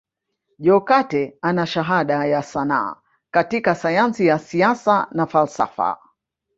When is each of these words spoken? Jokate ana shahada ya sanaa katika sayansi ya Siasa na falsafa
Jokate 0.59 1.37
ana 1.41 1.65
shahada 1.65 2.25
ya 2.25 2.43
sanaa 2.43 2.95
katika 3.31 3.75
sayansi 3.75 4.25
ya 4.27 4.39
Siasa 4.39 5.07
na 5.11 5.25
falsafa 5.25 5.97